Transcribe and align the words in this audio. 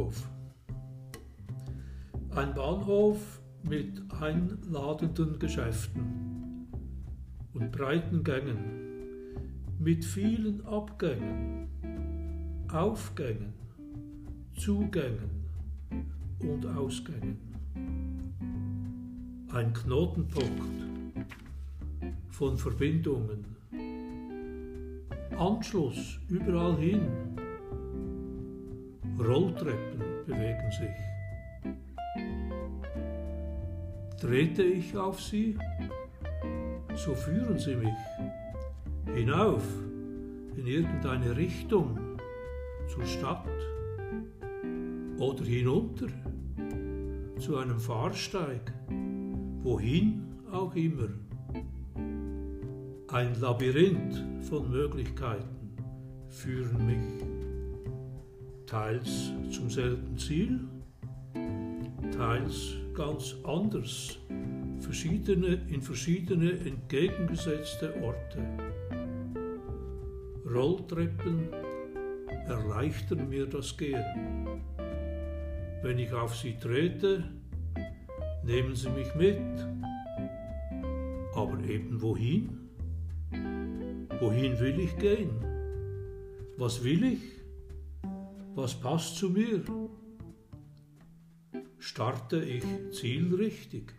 Bahnhof. 0.00 0.30
Ein 2.34 2.54
Bahnhof 2.54 3.40
mit 3.62 4.00
einladenden 4.18 5.38
Geschäften 5.38 6.68
und 7.52 7.70
breiten 7.70 8.24
Gängen, 8.24 8.56
mit 9.78 10.04
vielen 10.04 10.64
Abgängen, 10.64 11.68
Aufgängen, 12.72 13.52
Zugängen 14.56 15.44
und 16.40 16.64
Ausgängen. 16.66 17.38
Ein 19.52 19.72
Knotenpunkt 19.74 21.26
von 22.30 22.56
Verbindungen. 22.56 23.44
Anschluss 25.36 26.20
überall 26.28 26.76
hin. 26.76 27.29
Rolltreppen 29.20 30.02
bewegen 30.26 30.70
sich. 30.70 30.96
Trete 34.20 34.62
ich 34.62 34.96
auf 34.96 35.20
sie, 35.20 35.56
so 36.94 37.14
führen 37.14 37.58
sie 37.58 37.76
mich 37.76 37.94
hinauf 39.14 39.62
in 40.56 40.66
irgendeine 40.66 41.36
Richtung 41.36 41.98
zur 42.88 43.04
Stadt 43.06 43.46
oder 45.18 45.44
hinunter 45.44 46.08
zu 47.38 47.56
einem 47.56 47.78
Fahrsteig, 47.78 48.72
wohin 49.62 50.22
auch 50.52 50.74
immer. 50.74 51.08
Ein 53.08 53.40
Labyrinth 53.40 54.22
von 54.42 54.70
Möglichkeiten 54.70 55.74
führen 56.28 56.86
mich 56.86 57.39
teils 58.70 59.32
zum 59.50 59.68
selben 59.68 60.16
Ziel, 60.16 60.60
teils 62.16 62.76
ganz 62.94 63.34
anders, 63.42 64.16
verschiedene, 64.78 65.60
in 65.68 65.82
verschiedene 65.82 66.52
entgegengesetzte 66.52 67.92
Orte. 68.00 68.38
Rolltreppen 70.46 71.48
erleichtern 72.46 73.28
mir 73.28 73.46
das 73.46 73.76
Gehen. 73.76 74.04
Wenn 75.82 75.98
ich 75.98 76.12
auf 76.12 76.36
sie 76.36 76.56
trete, 76.56 77.24
nehmen 78.44 78.76
sie 78.76 78.90
mich 78.90 79.12
mit. 79.16 79.40
Aber 81.34 81.58
eben 81.64 82.00
wohin? 82.00 82.70
Wohin 84.20 84.60
will 84.60 84.78
ich 84.78 84.96
gehen? 84.98 85.30
Was 86.56 86.84
will 86.84 87.02
ich? 87.02 87.39
Was 88.54 88.74
passt 88.74 89.16
zu 89.16 89.30
mir? 89.30 89.64
Starte 91.78 92.44
ich 92.44 92.64
zielrichtig? 92.92 93.94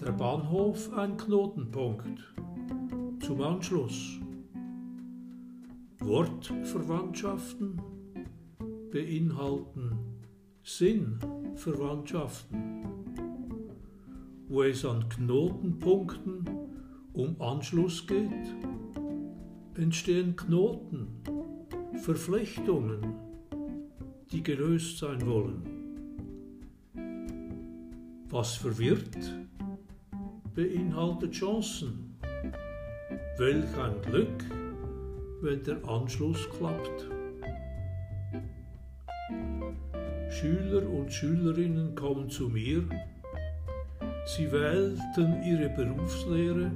Der 0.00 0.12
Bahnhof 0.12 0.92
ein 0.94 1.16
Knotenpunkt 1.16 2.34
zum 3.20 3.42
Anschluss. 3.42 4.20
Wortverwandtschaften 5.98 7.80
beinhalten 8.90 9.98
Sinnverwandtschaften 10.62 12.80
wo 14.50 14.64
es 14.64 14.84
an 14.84 15.08
Knotenpunkten 15.08 16.44
um 17.12 17.40
Anschluss 17.40 18.04
geht, 18.04 18.56
entstehen 19.80 20.36
Knoten, 20.36 21.08
Verflechtungen, 22.02 23.14
die 24.30 24.42
gelöst 24.42 24.98
sein 24.98 25.26
wollen. 25.26 25.62
Was 28.28 28.54
verwirrt, 28.54 29.16
beinhaltet 30.54 31.32
Chancen. 31.32 32.16
Welch 33.38 33.76
ein 33.78 34.02
Glück, 34.02 34.44
wenn 35.40 35.62
der 35.64 35.82
Anschluss 35.88 36.48
klappt. 36.50 37.08
Schüler 40.28 40.88
und 40.88 41.12
Schülerinnen 41.12 41.94
kommen 41.94 42.28
zu 42.28 42.48
mir 42.48 42.84
Sie 44.36 44.50
wählten 44.52 45.42
ihre 45.42 45.68
Berufslehre, 45.70 46.70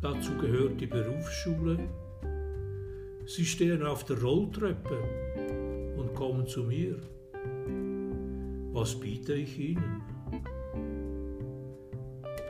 dazu 0.00 0.36
gehört 0.36 0.80
die 0.80 0.86
Berufsschule. 0.86 1.78
Sie 3.26 3.44
stehen 3.44 3.82
auf 3.82 4.04
der 4.04 4.20
Rolltreppe 4.20 4.98
und 5.96 6.14
kommen 6.14 6.46
zu 6.46 6.64
mir. 6.64 6.96
Was 8.72 8.98
biete 8.98 9.34
ich 9.34 9.58
ihnen? 9.58 10.02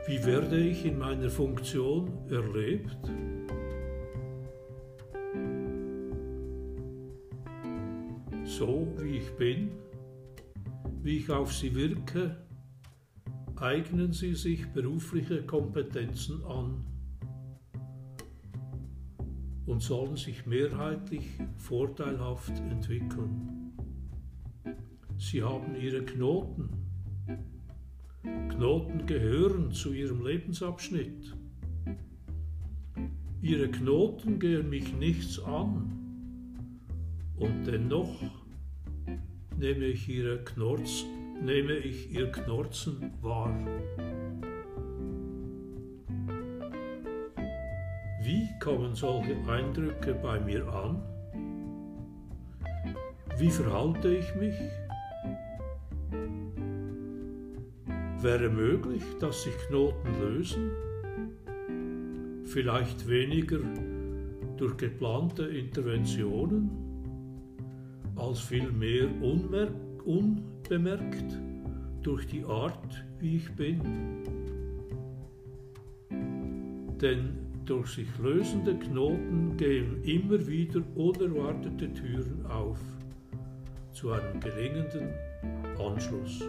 Wie 0.07 0.23
werde 0.25 0.57
ich 0.57 0.85
in 0.85 0.99
meiner 0.99 1.29
Funktion 1.29 2.11
erlebt? 2.29 2.97
So 8.43 8.87
wie 8.99 9.17
ich 9.17 9.31
bin, 9.31 9.71
wie 11.01 11.17
ich 11.17 11.29
auf 11.29 11.53
sie 11.53 11.75
wirke, 11.75 12.37
eignen 13.55 14.13
sie 14.13 14.33
sich 14.35 14.65
berufliche 14.67 15.43
Kompetenzen 15.43 16.43
an 16.45 16.85
und 19.67 19.83
sollen 19.83 20.15
sich 20.15 20.47
mehrheitlich 20.47 21.25
vorteilhaft 21.57 22.57
entwickeln. 22.71 23.73
Sie 25.17 25.43
haben 25.43 25.75
ihre 25.75 26.03
Knoten. 26.03 26.69
Knoten 28.49 29.05
gehören 29.05 29.71
zu 29.71 29.93
ihrem 29.93 30.25
Lebensabschnitt. 30.25 31.35
Ihre 33.41 33.69
Knoten 33.69 34.39
gehen 34.39 34.69
mich 34.69 34.95
nichts 34.95 35.39
an 35.39 35.93
und 37.35 37.65
dennoch 37.65 38.15
nehme 39.57 39.85
ich 39.85 40.09
ihre 40.09 40.43
Knorz 40.43 41.05
nehme 41.41 41.73
ich 41.73 42.11
ihr 42.11 42.31
Knorzen 42.31 43.11
wahr. 43.21 43.55
Wie 48.27 48.49
kommen 48.59 48.93
solche 48.93 49.37
Eindrücke 49.47 50.13
bei 50.13 50.37
mir 50.37 50.67
an? 50.67 51.01
Wie 53.37 53.49
verhalte 53.49 54.17
ich 54.17 54.35
mich? 54.35 54.53
Wäre 58.21 58.49
möglich, 58.49 59.01
dass 59.21 59.43
sich 59.43 59.57
Knoten 59.69 60.19
lösen? 60.19 60.71
Vielleicht 62.43 63.07
weniger 63.07 63.59
durch 64.57 64.75
geplante 64.75 65.43
Interventionen, 65.43 66.69
als 68.17 68.41
vielmehr 68.41 69.07
unbemerkt 70.03 71.39
durch 72.01 72.27
die 72.27 72.43
Art, 72.43 73.05
wie 73.19 73.37
ich 73.37 73.55
bin. 73.55 73.79
Denn 76.99 77.46
durch 77.67 77.87
sich 77.89 78.07
lösende 78.17 78.75
Knoten 78.75 79.57
gehen 79.57 80.01
immer 80.03 80.47
wieder 80.47 80.81
unerwartete 80.95 81.93
Türen 81.93 82.45
auf 82.47 82.79
zu 83.91 84.11
einem 84.11 84.39
gelingenden 84.39 85.09
Anschluss. 85.77 86.43